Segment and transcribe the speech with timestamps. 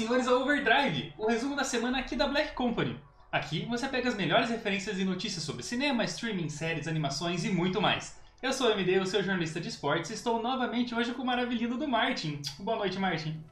[0.00, 2.98] senhores, ao Overdrive, o resumo da semana aqui da Black Company.
[3.30, 7.82] Aqui você pega as melhores referências e notícias sobre cinema, streaming, séries, animações e muito
[7.82, 8.18] mais.
[8.42, 11.26] Eu sou o MD, o seu jornalista de esportes, e estou novamente hoje com o
[11.26, 12.40] maravilhido do Martin.
[12.58, 13.44] Boa noite, Martin.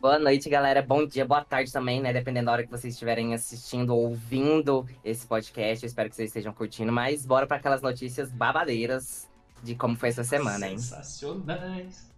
[0.00, 0.80] Boa noite, galera.
[0.80, 2.14] Bom dia, boa tarde também, né?
[2.14, 5.84] Dependendo da hora que vocês estiverem assistindo ou ouvindo esse podcast.
[5.84, 6.90] Eu espero que vocês estejam curtindo.
[6.90, 9.28] Mas bora para aquelas notícias babadeiras
[9.62, 10.78] de como foi essa semana, hein?
[10.78, 12.10] Sensacionais.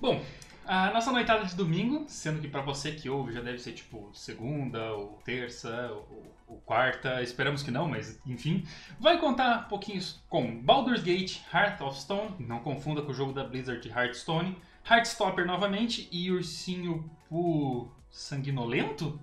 [0.00, 0.20] Bom,
[0.66, 4.10] a nossa noitada de domingo, sendo que para você que ouve já deve ser tipo
[4.12, 8.66] segunda, ou terça, ou, ou, quarta, esperamos que não, mas enfim,
[8.98, 13.32] vai contar um pouquinho com Baldur's Gate Heart of Stone, não confunda com o jogo
[13.32, 14.56] da Blizzard de Hearthstone,
[14.88, 19.18] Heartstopper novamente e Ursinho Poo Sanguinolento?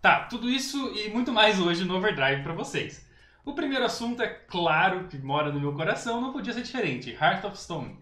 [0.00, 3.06] Tá, tudo isso e muito mais hoje no Overdrive para vocês.
[3.44, 7.44] O primeiro assunto é claro que mora no meu coração, não podia ser diferente, Heart
[7.44, 7.98] of Stone.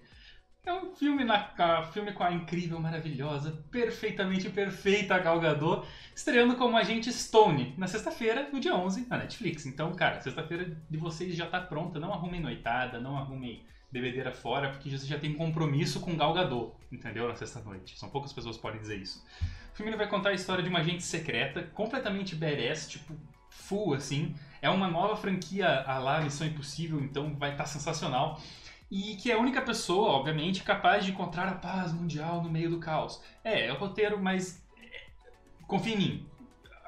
[0.66, 6.76] É um filme, na, filme com a incrível, maravilhosa, perfeitamente perfeita Gal Gadot, estreando como
[6.76, 9.64] agente Stone na sexta-feira, no dia 11, na Netflix.
[9.64, 14.70] Então, cara, sexta-feira de vocês já tá pronta, não arrumem noitada, não arrumem bebedeira fora,
[14.70, 17.28] porque você já tem compromisso com Gal Gadot, entendeu?
[17.28, 17.96] Na sexta-noite.
[17.96, 19.24] São poucas pessoas que podem dizer isso.
[19.72, 23.14] O filme vai contar a história de uma agente secreta, completamente badass, tipo,
[23.48, 24.34] full, assim.
[24.60, 28.40] É uma nova franquia a lá Missão Impossível, então vai estar tá sensacional
[28.90, 32.70] e que é a única pessoa, obviamente, capaz de encontrar a paz mundial no meio
[32.70, 33.20] do caos.
[33.42, 35.06] É, é o roteiro, mas é,
[35.66, 36.26] confia em mim.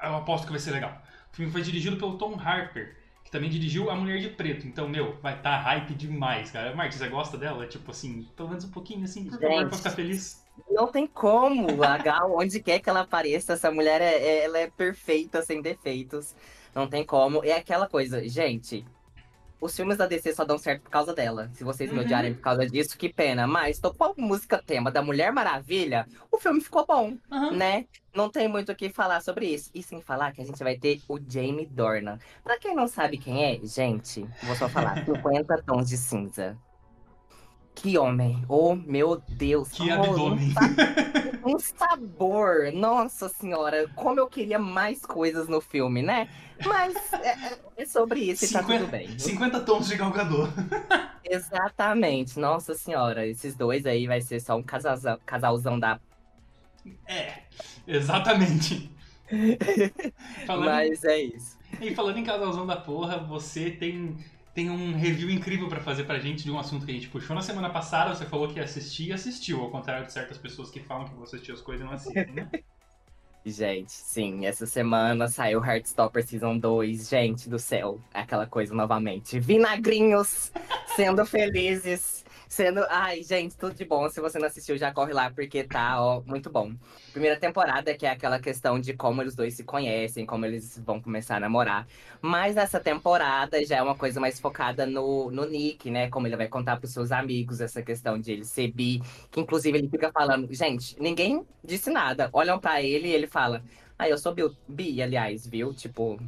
[0.01, 1.01] Eu aposto que vai ser legal.
[1.31, 4.65] O filme foi dirigido pelo Tom Harper, que também dirigiu A Mulher de Preto.
[4.65, 6.73] Então, meu, vai estar tá hype demais, cara.
[6.73, 7.67] Marcos, você gosta dela?
[7.67, 10.43] Tipo assim, pelo menos um pouquinho, assim, pra ficar feliz.
[10.71, 11.83] Não tem como.
[11.83, 15.61] A Gal, onde quer que ela apareça, essa mulher é, é, ela é perfeita, sem
[15.61, 16.33] defeitos.
[16.73, 17.43] Não tem como.
[17.43, 18.85] É aquela coisa, gente,
[19.61, 21.49] os filmes da DC só dão certo por causa dela.
[21.53, 21.97] Se vocês uhum.
[21.97, 23.45] me odiarem por causa disso, que pena.
[23.47, 27.51] Mas tocou a música tema da Mulher Maravilha, o filme ficou bom, uhum.
[27.51, 27.85] né?
[28.13, 29.69] Não tem muito o que falar sobre isso.
[29.73, 32.17] E sem falar que a gente vai ter o Jamie Dornan.
[32.43, 36.57] Pra quem não sabe quem é, gente, vou só falar: 50 tons de cinza.
[37.81, 38.43] Que homem!
[38.49, 39.69] Oh, meu Deus!
[39.69, 40.53] Que oh, abdômen!
[41.45, 42.73] Um, um sabor!
[42.73, 43.87] Nossa senhora!
[43.95, 46.27] Como eu queria mais coisas no filme, né?
[46.65, 49.17] Mas é, é sobre isso 50, e tá tudo bem.
[49.17, 50.49] 50 tons de galgador.
[51.23, 52.37] Exatamente.
[52.37, 56.01] Nossa senhora, esses dois aí vai ser só um casalzão, casalzão da...
[57.07, 57.43] É,
[57.87, 58.91] exatamente.
[60.45, 61.57] falando Mas é isso.
[61.79, 64.17] E falando em casalzão da porra, você tem
[64.53, 67.35] tem um review incrível para fazer pra gente de um assunto que a gente puxou
[67.35, 68.13] na semana passada.
[68.13, 71.13] Você falou que ia assistir e assistiu, ao contrário de certas pessoas que falam que
[71.13, 72.49] vão assistir as coisas e não assistem, né?
[73.45, 77.07] Gente, sim, essa semana saiu Heartstopper Season 2.
[77.07, 79.39] Gente do céu, aquela coisa novamente.
[79.39, 80.51] Vinagrinhos
[80.95, 82.83] sendo felizes Sendo.
[82.89, 84.09] Ai, gente, tudo de bom.
[84.09, 86.73] Se você não assistiu, já corre lá, porque tá, ó, muito bom.
[87.11, 90.99] Primeira temporada, que é aquela questão de como os dois se conhecem, como eles vão
[90.99, 91.87] começar a namorar.
[92.19, 96.09] Mas essa temporada já é uma coisa mais focada no, no Nick, né?
[96.09, 98.99] Como ele vai contar pros seus amigos essa questão de ele ser bi.
[99.29, 102.31] Que inclusive ele fica falando, gente, ninguém disse nada.
[102.33, 103.63] Olham para ele e ele fala.
[103.97, 105.71] Ah, eu sou bi, bi aliás, viu?
[105.73, 106.19] Tipo.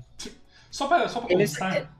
[0.71, 1.93] Só pra, só pra constar.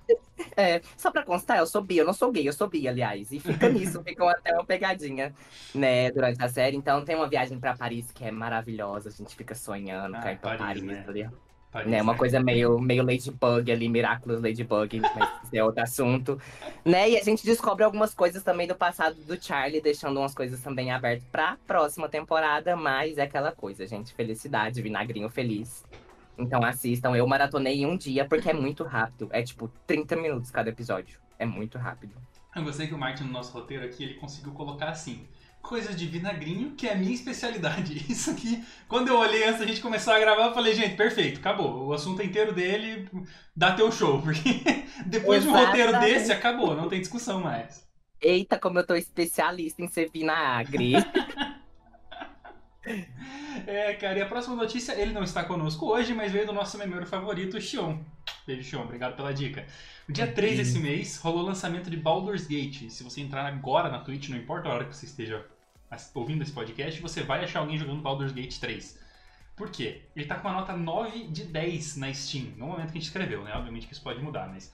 [0.56, 3.32] É, só pra constar, eu sou bi, eu não sou gay, eu sou bi, aliás.
[3.32, 5.36] E fica nisso, ficou até uma pegadinha,
[5.76, 6.78] né, durante a série.
[6.78, 10.38] Então tem uma viagem pra Paris que é maravilhosa, a gente fica sonhando ah, ir
[10.40, 11.06] pra Paris, Paris né?
[11.06, 11.30] ali.
[11.70, 12.18] Paris, né, uma é.
[12.18, 16.42] coisa meio, meio Ladybug ali, Miraculous Ladybug, mas é outro assunto.
[16.84, 20.62] Né, e a gente descobre algumas coisas também do passado do Charlie, deixando umas coisas
[20.62, 25.86] também abertas pra próxima temporada, mas é aquela coisa, gente, felicidade, vinagrinho feliz.
[26.38, 27.16] Então assistam.
[27.16, 29.30] Eu maratonei em um dia porque é muito rápido.
[29.32, 31.20] É tipo 30 minutos cada episódio.
[31.38, 32.16] É muito rápido.
[32.56, 35.28] Eu gostei que o Martin, no nosso roteiro aqui, ele conseguiu colocar assim.
[35.62, 37.96] Coisas de vinagrinho, que é a minha especialidade.
[38.12, 41.40] Isso aqui, quando eu olhei antes da gente começar a gravar, eu falei, gente, perfeito,
[41.40, 41.88] acabou.
[41.88, 43.08] O assunto inteiro dele
[43.56, 44.20] dá teu show.
[44.24, 44.64] Porque
[45.06, 45.44] depois Exatamente.
[45.44, 47.88] de um roteiro desse, acabou, não tem discussão mais.
[48.20, 50.94] Eita, como eu tô especialista em ser vinagre.
[53.68, 56.78] É, cara, e a próxima notícia, ele não está conosco hoje, mas veio do nosso
[56.78, 58.00] memório favorito, o Xion.
[58.46, 59.66] Beijo, Xion, obrigado pela dica.
[60.08, 62.90] No dia 3 desse mês, rolou o lançamento de Baldur's Gate.
[62.90, 65.46] Se você entrar agora na Twitch, não importa a hora que você esteja
[66.14, 69.00] ouvindo esse podcast, você vai achar alguém jogando Baldur's Gate 3.
[69.56, 70.02] Por quê?
[70.16, 73.08] Ele tá com uma nota 9 de 10 na Steam, no momento que a gente
[73.08, 73.54] escreveu, né?
[73.54, 74.74] Obviamente que isso pode mudar, mas...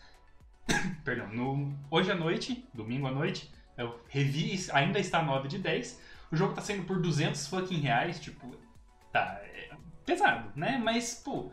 [1.04, 1.78] Perdão, no...
[1.90, 6.00] hoje à noite, domingo à noite, eu revi, ainda está 9 de 10,
[6.32, 8.56] o jogo tá saindo por 200 fucking reais, tipo,
[9.18, 9.70] tá, é
[10.06, 10.80] pesado, né?
[10.84, 11.52] Mas, pô,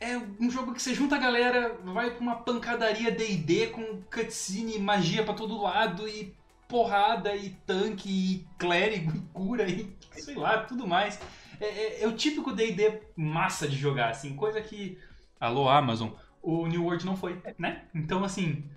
[0.00, 4.78] é um jogo que você junta a galera, vai com uma pancadaria D&D com cutscene,
[4.78, 6.34] magia para todo lado e
[6.68, 11.18] porrada e tanque e clérigo e cura e sei lá, tudo mais.
[11.60, 14.98] É, é, é o típico D&D massa de jogar, assim, coisa que...
[15.38, 16.10] Alô, Amazon,
[16.42, 17.84] o New World não foi, né?
[17.94, 18.68] Então, assim,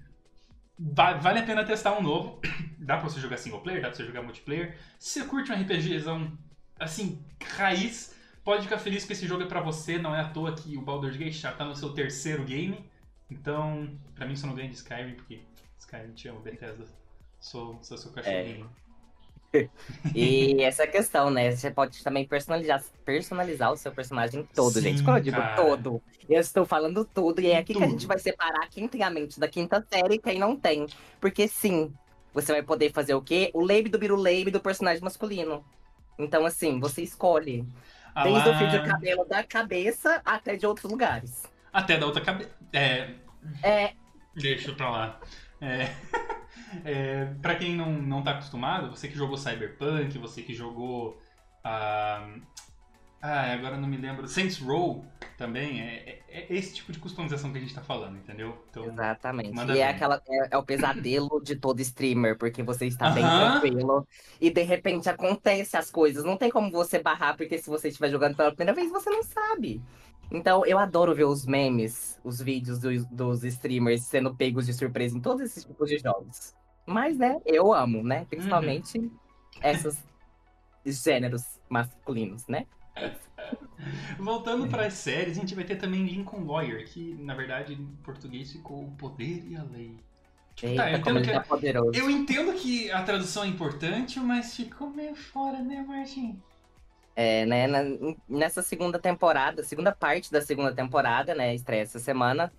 [0.79, 2.39] vale a pena testar um novo.
[2.77, 4.77] Dá pra você jogar single player, dá pra você jogar multiplayer.
[4.97, 6.31] Se você curte um RPGzão,
[6.79, 9.97] assim, raiz, pode ficar feliz que esse jogo é pra você.
[9.97, 12.89] Não é à toa que o Baldur's Gate já tá no seu terceiro game.
[13.29, 15.41] Então, pra mim, só não ganha de Skyrim, porque
[15.79, 16.85] Skyrim te amo, Bethesda.
[17.39, 18.69] Sou, sou seu cachorrinho.
[19.53, 19.69] É.
[20.13, 21.51] e essa questão, né?
[21.51, 25.03] Você pode também personalizar, personalizar o seu personagem todo, Sim, gente.
[25.03, 25.55] Quando eu digo cara.
[25.55, 27.39] todo, eu estou falando tudo.
[27.41, 27.83] E é aqui tudo.
[27.83, 30.55] que a gente vai separar quem tem a mente da quinta série e quem não
[30.55, 30.85] tem.
[31.19, 31.93] Porque sim,
[32.33, 33.49] você vai poder fazer o quê?
[33.53, 35.63] O lame do biruleibe do personagem masculino.
[36.17, 37.67] Então, assim, você escolhe.
[38.15, 41.43] Ah, desde o fio de cabelo da cabeça até de outros lugares.
[41.71, 42.49] Até da outra cabeça.
[42.73, 43.13] É...
[43.61, 43.93] é.
[44.35, 45.19] Deixa pra lá.
[45.61, 45.89] É.
[46.83, 51.17] É, para quem não, não tá acostumado, você que jogou Cyberpunk, você que jogou.
[51.65, 52.41] Uh,
[53.27, 54.27] ah, agora não me lembro.
[54.27, 55.05] Saints Row
[55.37, 58.57] também, é, é, é, esse tipo de customização que a gente tá falando, entendeu?
[58.69, 59.71] Então, Exatamente.
[59.71, 64.07] E é, aquela, é, é, o pesadelo de todo streamer, porque você está bem tranquilo
[64.39, 66.23] e de repente acontece as coisas.
[66.23, 69.23] Não tem como você barrar, porque se você estiver jogando pela primeira vez, você não
[69.23, 69.81] sabe.
[70.31, 75.17] Então, eu adoro ver os memes, os vídeos do, dos streamers sendo pegos de surpresa
[75.17, 76.53] em todos esses tipos de jogos.
[76.85, 78.25] Mas, né, eu amo, né?
[78.29, 79.11] Principalmente uhum.
[79.61, 80.03] esses
[80.85, 82.65] gêneros masculinos, né?
[84.19, 87.85] Voltando para as séries, a gente vai ter também Lincoln Lawyer, que na verdade em
[88.03, 89.95] português ficou O Poder e a Lei.
[90.55, 91.91] Tipo, Eita, tá, eu, entendo que, poderoso.
[91.93, 96.41] eu entendo que a tradução é importante, mas ficou meio fora, né, Martin?
[97.15, 97.79] É, né, na,
[98.27, 102.51] nessa segunda temporada, segunda parte da segunda temporada, né, estreia essa semana.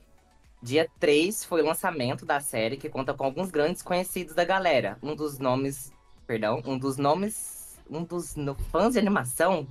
[0.62, 4.98] Dia 3 foi o lançamento da série, que conta com alguns grandes conhecidos da galera.
[5.02, 5.92] Um dos nomes,
[6.26, 9.66] perdão, um dos nomes, um dos no, fãs de animação.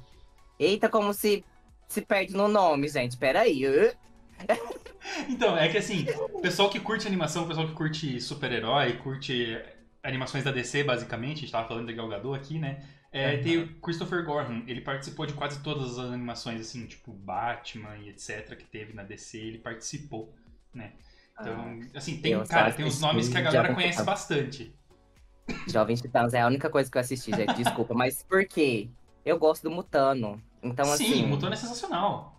[0.60, 1.44] Eita, como se
[1.88, 3.64] se perde no nome, gente, peraí.
[5.30, 9.58] então, é que assim, o pessoal que curte animação, o pessoal que curte super-herói, curte
[10.04, 12.84] animações da DC, basicamente, a gente tava falando de Galgador aqui, né?
[13.12, 13.44] É, uhum.
[13.44, 18.10] Tem o Christopher Gordon, ele participou de quase todas as animações, assim, tipo Batman e
[18.10, 20.34] etc, que teve na DC, ele participou,
[20.74, 20.92] né?
[21.40, 24.76] Então, ah, assim, tem, cara, tem os nomes que a galera conhece bastante.
[25.68, 28.90] Jovens Titãs é a única coisa que eu assisti, gente, desculpa, mas por quê?
[29.24, 31.06] Eu gosto do Mutano, então Sim, assim...
[31.06, 32.34] Sim, o Mutano é sensacional.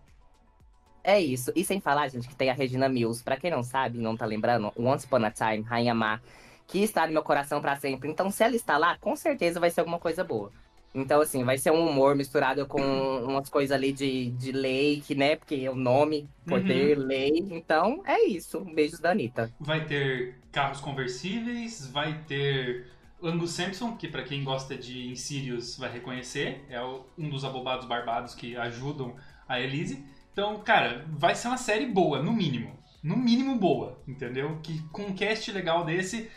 [1.03, 3.99] É isso, e sem falar, gente, que tem a Regina Mills, pra quem não sabe,
[3.99, 6.21] não tá lembrando, Once Upon a Time, Rainha Má,
[6.67, 8.11] que está no meu coração para sempre.
[8.11, 10.53] Então, se ela está lá, com certeza vai ser alguma coisa boa.
[10.95, 15.15] Então, assim, vai ser um humor misturado com umas coisas ali de, de lei, que,
[15.15, 15.37] né?
[15.37, 17.07] Porque o nome, poder, uhum.
[17.07, 17.47] lei.
[17.51, 18.61] Então, é isso.
[18.61, 19.53] Beijos da Anitta.
[19.61, 22.87] Vai ter carros conversíveis, vai ter
[23.23, 26.65] Angus Sampson, que para quem gosta de Insidious vai reconhecer.
[26.69, 29.17] É um dos abobados barbados que ajudam
[29.49, 30.05] a Elise.
[30.33, 32.79] Então, cara, vai ser uma série boa, no mínimo.
[33.03, 34.61] No mínimo boa, entendeu?
[34.63, 36.31] Que com um cast legal desse,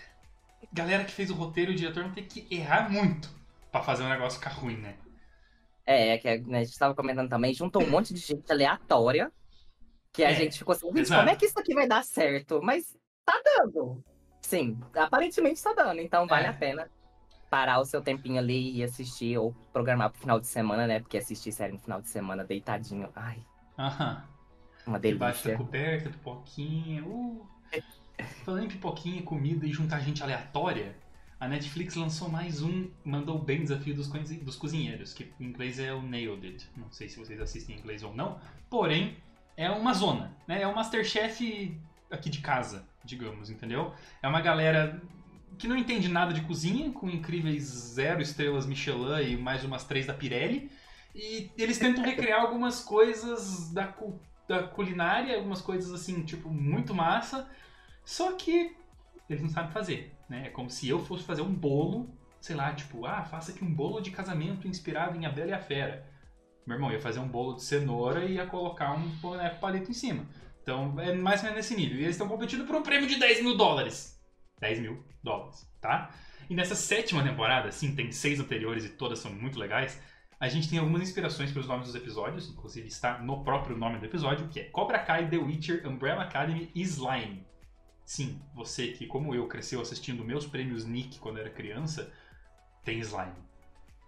[0.71, 3.29] galera que fez o roteiro e o diretor não tem que errar muito
[3.71, 4.95] para fazer o negócio ficar ruim, né?
[5.85, 9.31] É, é que né, a gente estava comentando também, juntou um monte de gente aleatória,
[10.13, 12.61] que a é, gente ficou assim, gente, como é que isso aqui vai dar certo?
[12.61, 14.03] Mas tá dando.
[14.51, 16.49] Sim, aparentemente tá dando, então vale é.
[16.49, 16.89] a pena
[17.49, 20.99] parar o seu tempinho ali e assistir, ou programar pro final de semana, né?
[20.99, 23.39] Porque assistir série no final de semana deitadinho, ai.
[23.79, 24.25] Aham.
[24.85, 25.15] Uma delícia.
[25.15, 27.47] Debaixo da coberta, pipoquinha, uh.
[28.43, 30.97] Falando em pipoquinha, comida e juntar gente aleatória,
[31.39, 35.93] a Netflix lançou mais um, mandou bem desafio dos, dos cozinheiros, que em inglês é
[35.93, 36.69] o Nailed It.
[36.75, 38.37] Não sei se vocês assistem em inglês ou não,
[38.69, 39.15] porém
[39.55, 40.61] é uma zona, né?
[40.61, 41.79] É o Masterchef
[42.09, 43.93] aqui de casa, digamos, entendeu?
[44.21, 45.01] É uma galera
[45.57, 50.05] que não entende nada de cozinha, com incríveis zero estrelas Michelin e mais umas três
[50.05, 50.71] da Pirelli.
[51.13, 53.93] E eles tentam recriar algumas coisas da,
[54.47, 57.49] da culinária, algumas coisas assim, tipo, muito massa,
[58.05, 58.75] só que
[59.29, 60.47] eles não sabem fazer, né?
[60.47, 63.73] É como se eu fosse fazer um bolo, sei lá, tipo, ah, faça aqui um
[63.73, 66.05] bolo de casamento inspirado em A Bela e a Fera.
[66.65, 69.93] Meu irmão ia fazer um bolo de cenoura e ia colocar um boneco palito em
[69.93, 70.25] cima.
[70.61, 71.97] Então, é mais ou menos nesse nível.
[71.97, 74.19] E eles estão competindo por um prêmio de 10 mil dólares.
[74.59, 76.11] 10 mil dólares, tá?
[76.49, 79.99] E nessa sétima temporada, sim, tem seis anteriores e todas são muito legais.
[80.39, 83.99] A gente tem algumas inspirações para os nomes dos episódios, inclusive está no próprio nome
[83.99, 87.45] do episódio, que é Cobra Kai, The Witcher, Umbrella Academy e Slime.
[88.03, 92.11] Sim, você que, como eu, cresceu assistindo meus prêmios Nick quando era criança,
[92.83, 93.31] tem slime.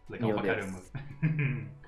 [0.09, 0.65] Legal Meu pra Deus.
[0.65, 0.83] caramba.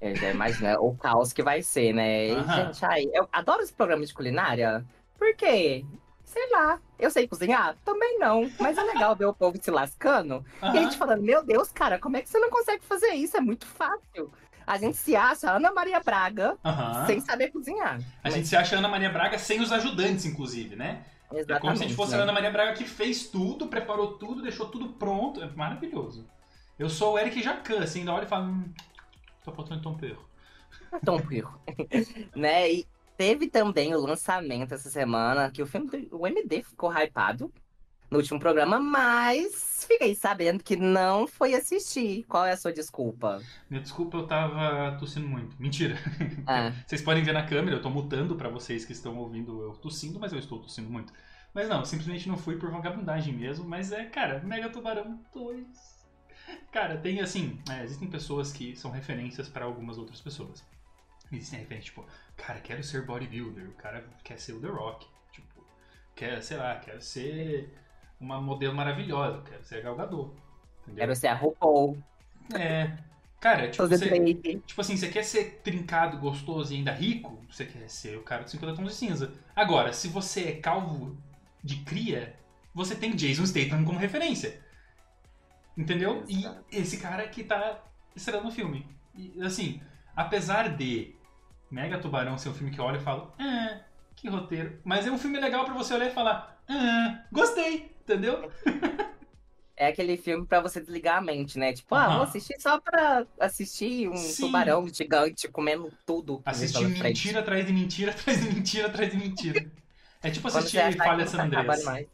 [0.00, 2.26] É, já imagina o caos que vai ser, né?
[2.26, 4.84] E, gente, ai, eu adoro esse programa de culinária.
[5.18, 5.84] Por quê?
[6.24, 6.78] Sei lá.
[6.98, 7.76] Eu sei cozinhar?
[7.84, 8.50] Também não.
[8.60, 10.44] Mas é legal ver o povo se lascando.
[10.62, 13.36] E a gente falando, meu Deus, cara, como é que você não consegue fazer isso?
[13.36, 14.30] É muito fácil.
[14.66, 17.06] A gente se acha Ana Maria Braga Aham.
[17.06, 18.00] sem saber cozinhar.
[18.22, 21.04] A gente se acha Ana Maria Braga sem os ajudantes, inclusive, né?
[21.32, 21.60] É Exatamente.
[21.60, 22.22] como se a gente fosse a né?
[22.24, 25.40] Ana Maria Braga que fez tudo, preparou tudo, deixou tudo pronto.
[25.42, 26.28] É maravilhoso.
[26.78, 28.72] Eu sou o Eric Jacan, assim, ainda olha e falo, hum,
[29.46, 30.28] tá faltando tom perro.
[31.04, 31.48] Tom Cruise.
[32.34, 32.72] né?
[32.72, 32.86] E
[33.16, 37.52] teve também o lançamento essa semana que o filme do o MD ficou hypado
[38.10, 42.24] no último programa, mas fiquei sabendo que não foi assistir.
[42.24, 43.42] Qual é a sua desculpa?
[43.68, 45.60] Minha desculpa, eu tava tossindo muito.
[45.60, 45.96] Mentira.
[46.46, 49.72] Ah, Vocês podem ver na câmera, eu tô mutando pra vocês que estão ouvindo eu
[49.72, 51.12] tossindo, mas eu estou tossindo muito.
[51.52, 55.95] Mas não, simplesmente não fui por vagabundagem mesmo, mas é, cara, Mega Tubarão 2.
[56.72, 60.64] Cara, tem assim, é, existem pessoas que são referências pra algumas outras pessoas.
[61.32, 65.64] Existem referências, tipo, cara, quero ser bodybuilder, o cara quer ser o The Rock, tipo,
[66.14, 67.74] quer, sei lá, quero ser
[68.20, 70.34] uma modelo maravilhosa, quero ser a Gal Gadot,
[70.82, 71.06] entendeu?
[71.06, 72.02] quero ser a RuPaul,
[72.54, 72.98] É,
[73.40, 74.26] cara, tipo, você.
[74.66, 77.44] Tipo assim, você quer ser trincado, gostoso e ainda rico?
[77.50, 79.34] Você quer ser o cara dos 50 tons de cinza.
[79.54, 81.16] Agora, se você é calvo
[81.62, 82.38] de cria,
[82.74, 84.60] você tem Jason Statham como referência.
[85.76, 86.24] Entendeu?
[86.28, 87.82] E esse cara que tá
[88.14, 88.86] estrelando o filme.
[89.14, 89.80] E, assim,
[90.14, 91.14] apesar de
[91.70, 93.80] Mega Tubarão ser um filme que eu olho e falo, ah,
[94.14, 94.80] que roteiro.
[94.84, 98.50] Mas é um filme legal pra você olhar e falar, ah, gostei, entendeu?
[99.78, 101.70] É aquele filme pra você desligar a mente, né?
[101.74, 104.46] Tipo, ah, vou assistir só pra assistir um Sim.
[104.46, 106.40] tubarão gigante comendo tudo.
[106.46, 109.70] Assistir mentira atrás de mentira, atrás de mentira, atrás de mentira.
[110.22, 111.84] É tipo assistir Falha San não Andreas.
[111.84, 112.08] acabando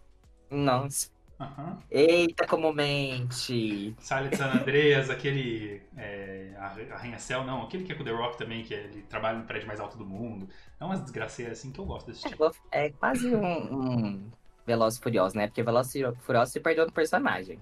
[1.42, 1.78] Aham.
[1.90, 3.90] Eita, como mente.
[3.92, 4.04] De
[4.36, 8.62] San Andreas, aquele é, Arra- Arranha-Céu, não, aquele que é com o The Rock também,
[8.62, 10.48] que ele trabalha no prédio mais alto do mundo.
[10.80, 12.50] É umas desgraceiras assim que eu gosto desse tipo.
[12.70, 14.30] É quase um, um
[14.66, 15.48] Velozes e Furiosos, né?
[15.48, 17.58] Porque Velozes e Furiosos se perdeu no personagem.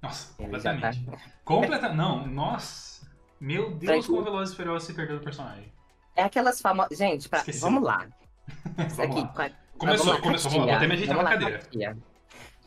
[0.00, 0.92] Nossa, Ele já tá...
[0.92, 1.22] completamente.
[1.44, 1.96] Completamente.
[1.96, 3.04] Não, nossa.
[3.40, 4.06] Meu Deus, Tranquilo.
[4.06, 5.72] como Velozes e Furiosos se perdeu do personagem.
[6.14, 6.96] É aquelas famosas...
[6.96, 7.42] Gente, pra...
[7.60, 8.06] Vamos lá.
[8.86, 9.38] Isso Vamos aqui...
[9.38, 9.50] lá.
[9.76, 10.50] Começou, vamos lá, começou.
[10.52, 11.58] Vamos lá, vou até me ajeitar Vamos na cadeira.
[11.58, 11.98] Katia.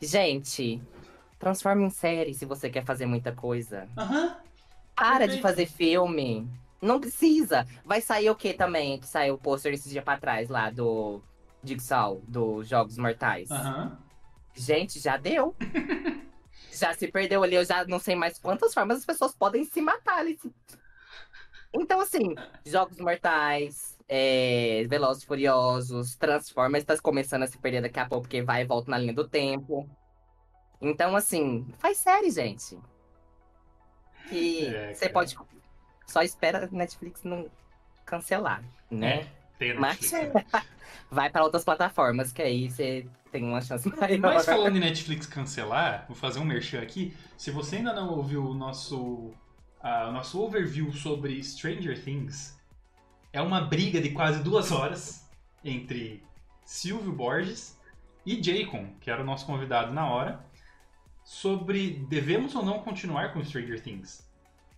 [0.00, 0.80] Gente,
[1.38, 3.88] transforma em série se você quer fazer muita coisa.
[3.96, 4.36] Aham.
[4.94, 5.36] Para Perfeito.
[5.36, 6.48] de fazer filme.
[6.80, 7.66] Não precisa.
[7.84, 8.98] Vai sair o que também?
[8.98, 11.20] Que saiu o pôster esse dia pra trás lá do
[11.62, 13.50] Jigsaw, dos Jogos Mortais.
[13.50, 13.98] Aham.
[14.54, 15.54] Gente, já deu.
[16.72, 17.56] já se perdeu ali.
[17.56, 20.38] Eu já não sei mais quantas formas as pessoas podem se matar ali.
[21.72, 28.00] Então, assim, Jogos Mortais, é, Velozes e Furiosos, Transformers tá começando a se perder daqui
[28.00, 29.88] a pouco, porque vai e volta na linha do tempo.
[30.80, 32.78] Então, assim, faz série, gente.
[34.28, 35.36] Que É, você pode.
[36.06, 37.50] Só espera Netflix não
[38.06, 39.28] cancelar, né?
[39.60, 40.32] É, Mas né?
[41.10, 44.20] vai para outras plataformas, que aí você tem uma chance maior.
[44.20, 47.14] Mas falando em Netflix cancelar, vou fazer um merchan aqui.
[47.36, 49.34] Se você ainda não ouviu o nosso,
[49.82, 52.57] o nosso overview sobre Stranger Things,
[53.38, 55.24] é uma briga de quase duas horas
[55.64, 56.24] entre
[56.64, 57.78] Silvio Borges
[58.26, 60.44] e Jaycon, que era o nosso convidado na hora,
[61.24, 64.28] sobre devemos ou não continuar com Stranger Things.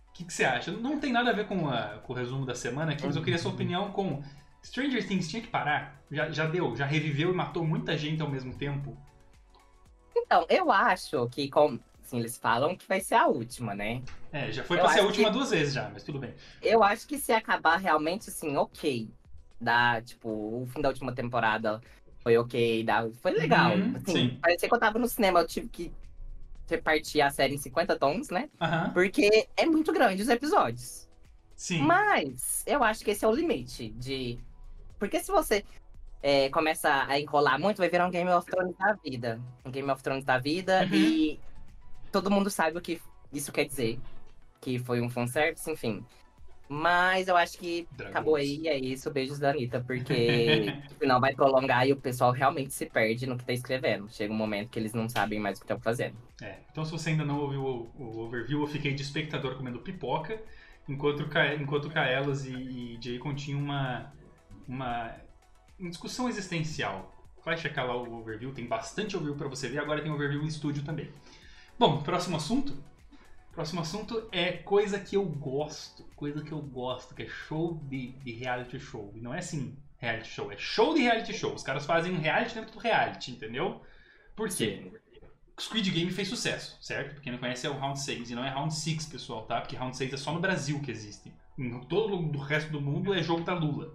[0.09, 0.71] O que, que você acha?
[0.71, 3.23] Não tem nada a ver com, a- com o resumo da semana aqui, mas eu
[3.23, 4.21] queria sua opinião com
[4.63, 5.99] Stranger Things tinha que parar?
[6.11, 8.95] Já, já deu, já reviveu e matou muita gente ao mesmo tempo?
[10.15, 11.79] Então, eu acho que, como
[12.11, 14.03] assim, eles falam que vai ser a última, né?
[14.33, 16.33] É, já foi Eu pra ser a última que- duas vezes já, mas tudo bem.
[16.61, 19.09] Eu acho que se acabar realmente assim, ok.
[19.59, 21.79] Dá, tipo, o fim da última temporada
[22.21, 23.75] foi ok, dá, foi legal.
[23.75, 24.37] Uhum, assim, sim.
[24.41, 25.91] Parecia que eu tava no cinema, eu tive que
[26.69, 28.49] repartir a série em 50 tons, né?
[28.59, 31.07] Aham, Porque é muito grande os episódios.
[31.55, 31.81] sim.
[31.83, 34.39] Mas eu acho que esse é o limite de.
[34.97, 35.63] Porque se você
[36.23, 39.39] é, começa a enrolar muito, vai virar um Game of Thrones da vida.
[39.65, 40.95] Um Game of Thrones da vida Uhum.
[40.95, 41.39] e
[42.11, 43.01] todo mundo sabe o que
[43.31, 43.99] isso quer dizer.
[44.59, 46.05] Que foi um fanservice, enfim.
[46.73, 48.15] Mas eu acho que Dragões.
[48.15, 49.11] acabou aí, é isso.
[49.11, 53.43] Beijos da Anitta, porque senão vai prolongar e o pessoal realmente se perde no que
[53.43, 54.09] tá escrevendo.
[54.09, 56.15] Chega um momento que eles não sabem mais o que estão fazendo.
[56.41, 59.79] É, então se você ainda não ouviu o, o overview, eu fiquei de espectador comendo
[59.79, 60.41] pipoca,
[60.87, 61.27] enquanto,
[61.59, 64.13] enquanto Kaelas e, e Jaycon tinham uma,
[64.65, 65.13] uma,
[65.77, 67.13] discussão existencial.
[67.43, 70.47] Vai checar lá o overview, tem bastante overview pra você ver, agora tem overview em
[70.47, 71.11] estúdio também.
[71.81, 72.77] Bom, próximo assunto.
[73.51, 78.11] Próximo assunto é coisa que eu gosto, coisa que eu gosto, que é show de,
[78.19, 79.11] de reality show.
[79.15, 81.55] E não é assim, reality show, é show de reality show.
[81.55, 83.81] Os caras fazem um reality dentro do reality, entendeu?
[84.35, 84.91] Por quê?
[85.59, 87.13] Squid Game fez sucesso, certo?
[87.13, 89.59] Pra quem não conhece é o Round 6 e não é Round 6, pessoal, tá?
[89.59, 91.33] Porque Round 6 é só no Brasil que existe.
[91.57, 93.91] Em todo o resto do mundo é jogo da Lula.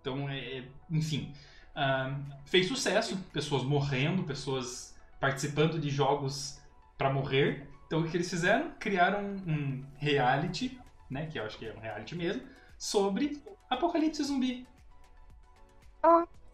[0.00, 1.34] Então, é, enfim.
[1.74, 6.62] Ah, fez sucesso, pessoas morrendo, pessoas participando de jogos
[6.96, 7.68] pra morrer.
[7.86, 8.72] Então o que eles fizeram?
[8.78, 10.78] Criaram um, reality,
[11.10, 11.26] né?
[11.26, 12.42] Que eu acho que é um reality mesmo,
[12.78, 14.66] sobre apocalipse zumbi.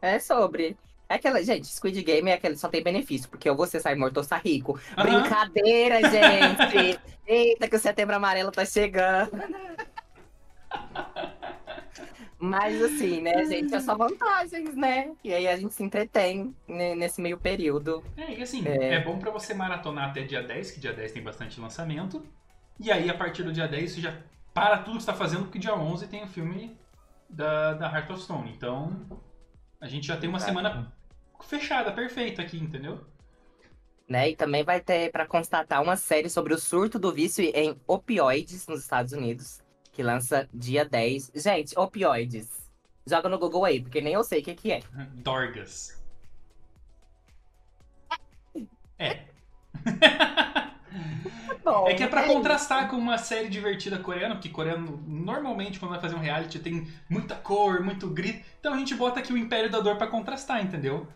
[0.01, 0.77] É sobre.
[1.09, 4.19] É aquela, gente, Squid Game é aquele só tem benefício, porque ou você sai morto
[4.19, 4.79] ou sai rico.
[4.97, 5.23] Aham.
[5.23, 7.01] Brincadeira, gente!
[7.27, 9.31] Eita, que o setembro amarelo tá chegando.
[12.41, 15.13] Mas assim, né, gente, é só vantagens, né?
[15.23, 18.03] E aí a gente se entretém ne- nesse meio período.
[18.17, 18.95] É, e assim, É.
[18.95, 22.25] é, bom pra você maratonar até dia 10, que dia 10 tem bastante lançamento.
[22.79, 24.17] E aí, a partir do dia 10, você já
[24.55, 26.77] para tudo que você tá fazendo, porque dia 11 tem o filme
[27.29, 28.51] da, da Heart of Stone.
[28.51, 28.97] Então,
[29.81, 30.51] a gente já tem uma Exato.
[30.51, 30.93] semana
[31.43, 33.01] fechada, perfeita aqui, entendeu?
[34.09, 34.31] Né?
[34.31, 38.67] E também vai ter pra constatar uma série sobre o surto do vício em opioides
[38.67, 39.63] nos Estados Unidos,
[40.01, 41.31] que lança dia 10.
[41.35, 42.49] Gente, opioides.
[43.07, 44.81] Joga no Google aí, porque nem eu sei o que, que é.
[45.17, 46.01] Dorgas.
[48.99, 49.25] É.
[51.63, 52.33] Bom, É que é pra isso.
[52.33, 56.89] contrastar com uma série divertida coreana, porque coreano normalmente quando vai fazer um reality tem
[57.09, 58.43] muita cor, muito grito.
[58.59, 61.07] Então a gente bota aqui o Império da Dor pra contrastar, entendeu?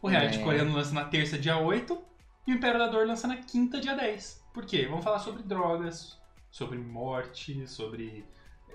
[0.00, 0.44] O reality É.
[0.44, 2.00] coreano lança na terça, dia 8,
[2.46, 4.40] e o Império da Dor lança na quinta, dia 10.
[4.54, 4.86] Por quê?
[4.88, 6.18] Vamos falar sobre drogas,
[6.52, 8.24] sobre morte, sobre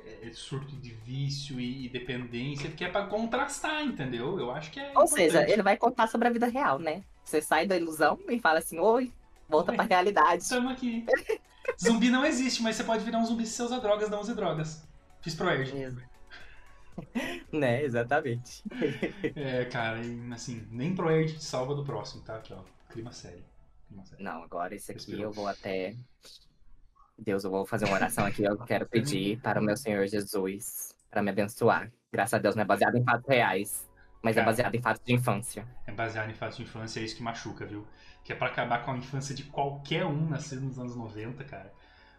[0.03, 4.39] é, surto de vício e, e dependência, que é pra contrastar, entendeu?
[4.39, 4.91] Eu acho que é.
[4.96, 5.51] Ou seja, importante.
[5.51, 7.03] ele vai contar sobre a vida real, né?
[7.24, 9.13] Você sai da ilusão e fala assim, oi,
[9.48, 10.41] volta pra realidade.
[10.41, 11.05] Estamos aqui.
[11.79, 14.34] Zumbi não existe, mas você pode virar um zumbi se você usa drogas, não use
[14.34, 14.88] drogas.
[15.22, 15.74] Fiz pro Erd.
[17.52, 18.63] né, exatamente.
[19.36, 22.38] É, cara, e, assim, nem pro Erd te salva do próximo, tá?
[22.38, 22.63] Aqui, ó.
[22.89, 23.43] Clima sério.
[23.88, 24.23] Clima sério.
[24.23, 25.25] Não, agora esse aqui Respirou.
[25.25, 25.93] eu vou até.
[27.17, 28.43] Deus, eu vou fazer uma oração aqui.
[28.43, 31.91] Eu quero pedir para o meu Senhor Jesus para me abençoar.
[32.12, 33.88] Graças a Deus não é baseado em fatos reais,
[34.21, 34.51] mas é Cara.
[34.51, 35.67] baseado em fatos de infância.
[35.86, 37.86] É baseado em fatos de infância, é isso que machuca, viu?
[38.23, 41.73] Que é pra acabar com a infância de qualquer um nascido nos anos 90, cara.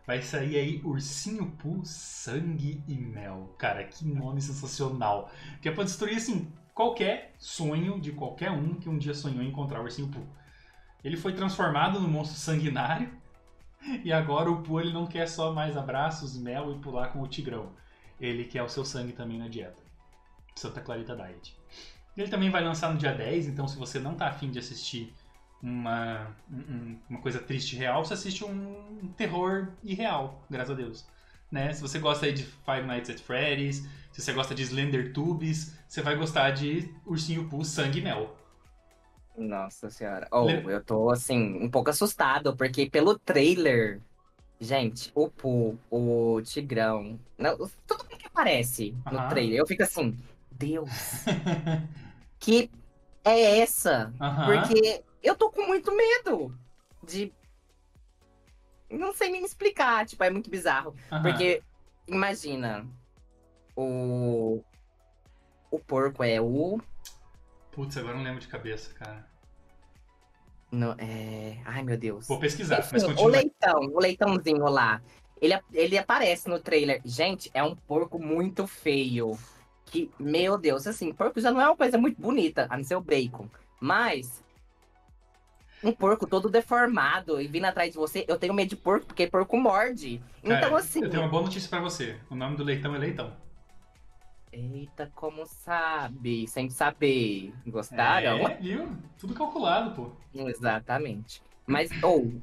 [0.07, 3.55] Vai sair aí Ursinho Poo, Sangue e Mel.
[3.59, 5.31] Cara, que nome sensacional.
[5.61, 9.49] Que é pra destruir, assim, qualquer sonho de qualquer um que um dia sonhou em
[9.49, 10.27] encontrar o Ursinho Poo.
[11.05, 13.11] Ele foi transformado no monstro sanguinário.
[14.05, 17.29] E agora o Pooh ele não quer só mais abraços, mel e pular com o
[17.29, 17.71] tigrão.
[18.21, 19.83] Ele quer o seu sangue também na dieta.
[20.55, 21.57] Santa Clarita Diet.
[22.17, 25.15] Ele também vai lançar no dia 10, então se você não tá afim de assistir
[25.63, 31.07] uma, um- uma coisa triste e real, você assiste um terror irreal, graças a Deus.
[31.51, 31.73] Né?
[31.73, 36.03] Se você gosta de Five Nights at Freddy's, se você gosta de Slender Tubes, você
[36.03, 38.37] vai gostar de Ursinho Pooh Sangue e Mel.
[39.39, 40.27] Nossa senhora.
[40.33, 44.01] Oh, eu tô, assim, um pouco assustado, porque pelo trailer,
[44.61, 49.29] gente, o Pooh, o Tigrão, não, tudo que aparece no Aham.
[49.29, 50.17] trailer, eu fico assim,
[50.51, 50.91] Deus,
[52.41, 52.69] que
[53.25, 54.13] é essa?
[54.21, 54.45] Aham.
[54.45, 56.53] Porque eu tô com muito medo
[57.05, 57.33] de.
[58.91, 60.97] Não sei nem explicar, tipo, é muito bizarro.
[61.13, 61.23] aham.
[61.23, 61.63] Porque,
[62.09, 62.85] imagina,
[63.77, 64.63] o.
[65.71, 66.81] O porco é o.
[67.79, 69.25] Putz, agora não lembro de cabeça, cara.
[70.73, 71.59] Não, é...
[71.65, 72.27] Ai, meu Deus.
[72.27, 73.31] Vou pesquisar, mas Enfim, o continua.
[73.31, 75.01] leitão, o leitãozinho lá.
[75.41, 77.01] Ele, ele aparece no trailer.
[77.05, 79.39] Gente, é um porco muito feio.
[79.87, 82.97] Que, meu Deus, assim, porco já não é uma coisa muito bonita, a não ser
[82.97, 83.49] o bacon.
[83.79, 84.43] Mas.
[85.81, 89.29] Um porco todo deformado e vindo atrás de você, eu tenho medo de porco, porque
[89.29, 90.21] porco morde.
[90.43, 91.05] Cara, então, assim.
[91.05, 92.19] Eu tenho uma boa notícia pra você.
[92.29, 93.37] O nome do leitão é Leitão.
[94.59, 96.49] Eita, como sabe?
[96.49, 97.53] Sem saber.
[97.67, 98.47] Gostaram?
[98.49, 98.89] É, viu?
[99.17, 100.11] Tudo calculado, pô.
[100.35, 101.41] Exatamente.
[101.65, 102.43] Mas, ou,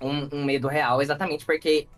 [0.00, 1.88] um, um medo real, exatamente porque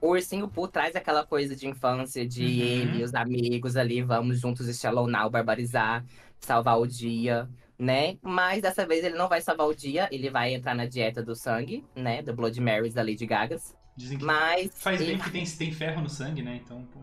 [0.00, 2.48] o Ursinho Pooh traz aquela coisa de infância, de Uhum.
[2.62, 4.68] ele e os amigos ali, vamos juntos
[5.08, 6.04] Now barbarizar,
[6.38, 8.16] salvar o dia, né?
[8.22, 11.34] Mas dessa vez ele não vai salvar o dia, ele vai entrar na dieta do
[11.34, 12.22] sangue, né?
[12.22, 13.74] Do Blood Marys da Lady Gagas.
[13.96, 14.70] Dizem que Mas.
[14.74, 16.60] faz bem porque tem, tem ferro no sangue, né?
[16.62, 17.00] Então, pô,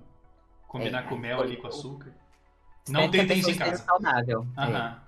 [0.71, 2.13] combinar É, com mel ali, com açúcar.
[2.87, 3.83] Não tentem isso em casa.
[3.83, 4.47] saudável.
[4.57, 4.61] É.
[4.61, 5.01] Aham.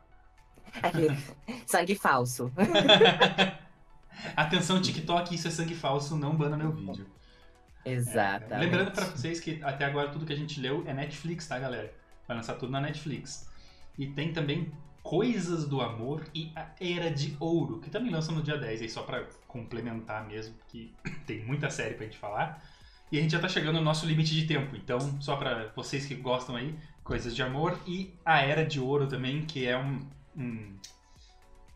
[1.65, 2.51] Sangue falso.
[4.35, 7.07] Atenção, TikTok, isso é sangue falso, não bana meu vídeo.
[7.85, 8.59] Exatamente.
[8.65, 11.93] Lembrando pra vocês que até agora tudo que a gente leu é Netflix, tá, galera?
[12.27, 13.49] Vai lançar tudo na Netflix.
[13.97, 14.71] E tem também
[15.01, 18.89] Coisas do Amor e a Era de Ouro, que também lançam no dia 10, aí
[18.89, 20.93] só pra complementar mesmo, que
[21.27, 22.63] tem muita série pra gente falar.
[23.11, 26.05] E a gente já tá chegando no nosso limite de tempo, então só pra vocês
[26.05, 29.99] que gostam aí, Coisas de Amor e a Era de Ouro também, que é um,
[30.35, 30.75] um-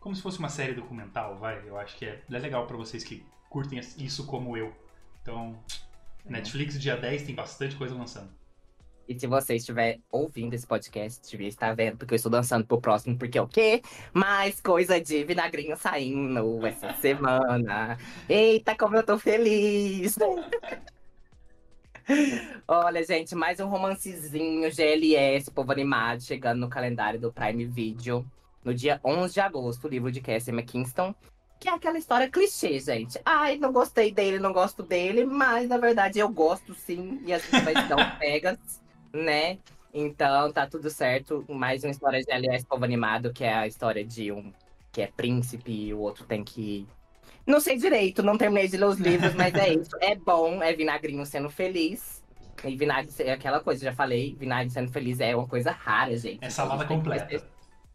[0.00, 1.62] como se fosse uma série documental, vai.
[1.66, 4.72] Eu acho que é, é legal pra vocês que curtem isso como eu.
[5.22, 5.56] Então,
[6.24, 8.30] Netflix dia 10 tem bastante coisa lançando.
[9.08, 12.80] E se você estiver ouvindo esse podcast, devia estar vendo, porque eu estou dançando pro
[12.80, 13.80] próximo, porque o quê?
[14.12, 17.96] Mais coisa de vinagrinho saindo essa semana.
[18.28, 20.16] Eita, como eu tô feliz!
[22.66, 28.24] Olha, gente, mais um romancezinho GLS, povo animado, chegando no calendário do Prime Video.
[28.64, 31.14] No dia 11 de agosto, o livro de Cassie McKinston.
[31.60, 33.20] Que é aquela história clichê, gente.
[33.24, 37.20] Ai, não gostei dele, não gosto dele, mas na verdade eu gosto sim.
[37.26, 38.58] E as pessoas dão pegas,
[39.12, 39.58] né?
[39.92, 41.44] Então tá tudo certo.
[41.48, 44.52] Mais uma história de GLS, povo animado, que é a história de um
[44.92, 46.86] que é príncipe e o outro tem que
[47.48, 49.96] não sei direito, não terminei de ler os livros, mas é isso.
[50.00, 52.22] É bom, é vinagrinho sendo feliz.
[52.62, 56.44] E vinagre é aquela coisa, já falei, vinagre sendo feliz é uma coisa rara, gente.
[56.44, 57.42] É salada completa.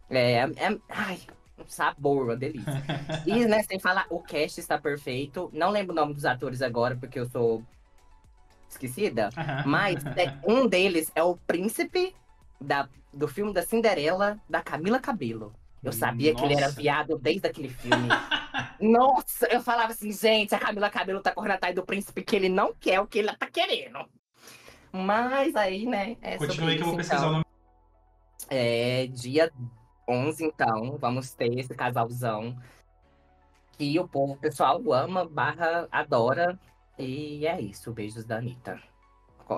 [0.09, 1.19] É, é, é, ai,
[1.59, 2.83] um sabor, uma delícia.
[3.27, 5.51] e, né, sem falar, o cast está perfeito.
[5.53, 7.63] Não lembro o nome dos atores agora, porque eu sou
[8.67, 9.29] esquecida.
[9.67, 12.15] Mas é, um deles é o príncipe
[12.59, 15.53] da, do filme da Cinderela, da Camila Cabelo.
[15.83, 16.47] Eu sabia Nossa.
[16.47, 18.07] que ele era viado desde aquele filme.
[18.79, 22.49] Nossa, eu falava assim, gente, a Camila Cabelo tá correndo atrás do príncipe que ele
[22.49, 23.99] não quer o que ele tá querendo.
[24.91, 26.17] Mas aí, né?
[26.21, 27.29] É Continue aí que eu vou pesquisar então.
[27.29, 27.45] o nome.
[28.49, 29.51] É dia
[30.07, 32.55] 11, então, vamos ter esse casalzão
[33.77, 36.59] que o povo, o pessoal ama, barra, adora.
[36.97, 38.79] E é isso, beijos da Anitta.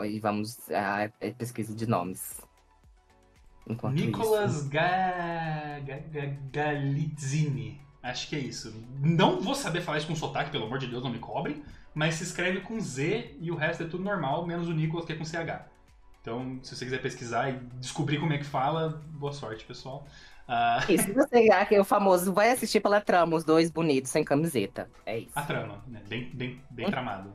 [0.06, 2.42] E vamos à pesquisa de nomes.
[3.68, 4.70] Enquanto Nicolas isso...
[4.70, 5.80] Ga...
[5.84, 6.26] Ga...
[6.52, 7.85] Galitzini.
[8.06, 8.72] Acho que é isso.
[9.02, 11.64] Não vou saber falar isso com sotaque, pelo amor de Deus, não me cobrem.
[11.92, 15.14] Mas se escreve com Z e o resto é tudo normal, menos o Nicolas que
[15.14, 15.66] é com CH.
[16.22, 20.06] Então, se você quiser pesquisar e descobrir como é que fala, boa sorte, pessoal.
[20.48, 20.92] Uh...
[20.92, 24.24] E se você que é o famoso, vai assistir pela trama, os dois bonitos sem
[24.24, 24.88] camiseta.
[25.04, 25.32] É isso.
[25.34, 26.04] A trama, né?
[26.08, 27.34] Bem, bem, bem tramado.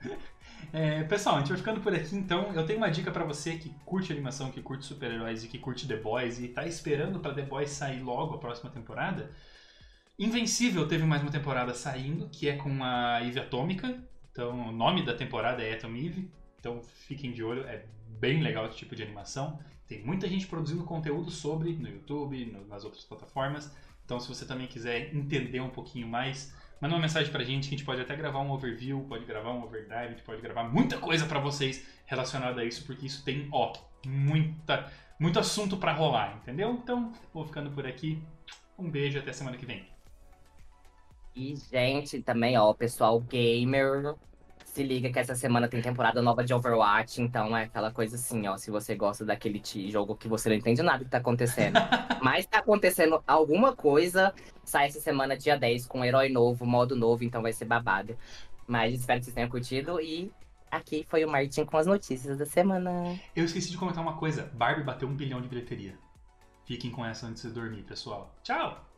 [0.72, 2.52] É, pessoal, a gente vai ficando por aqui então.
[2.52, 5.86] Eu tenho uma dica para você que curte animação, que curte super-heróis e que curte
[5.86, 9.30] The Boys e tá esperando para The Boys sair logo a próxima temporada.
[10.18, 14.02] Invencível teve mais uma temporada saindo, que é com a Eve Atômica.
[14.30, 16.30] Então, o nome da temporada é Atom Eve.
[16.58, 19.58] Então, fiquem de olho, é bem legal esse tipo de animação.
[19.86, 23.74] Tem muita gente produzindo conteúdo sobre no YouTube, nas outras plataformas.
[24.04, 27.74] Então, se você também quiser entender um pouquinho mais Manda uma mensagem pra gente que
[27.74, 30.64] a gente pode até gravar um overview, pode gravar um overdrive, a gente pode gravar
[30.64, 33.72] muita coisa para vocês relacionada a isso, porque isso tem, ó,
[34.06, 36.72] muita, muito assunto para rolar, entendeu?
[36.72, 38.22] Então, vou ficando por aqui.
[38.78, 39.86] Um beijo até semana que vem.
[41.34, 44.14] E, gente, também, ó, pessoal gamer,
[44.64, 48.46] se liga que essa semana tem temporada nova de Overwatch, então é aquela coisa assim,
[48.48, 48.56] ó.
[48.56, 51.78] Se você gosta daquele jogo que você não entende nada que tá acontecendo,
[52.20, 56.96] mas tá acontecendo alguma coisa, sai essa semana dia 10 com um herói novo, modo
[56.96, 58.16] novo, então vai ser babado.
[58.66, 60.32] Mas espero que vocês tenham curtido e
[60.70, 63.18] aqui foi o Martin com as notícias da semana.
[63.36, 65.96] Eu esqueci de comentar uma coisa: Barbie bateu um bilhão de bilheteria.
[66.64, 68.34] Fiquem com essa antes de dormir, pessoal.
[68.42, 68.93] Tchau!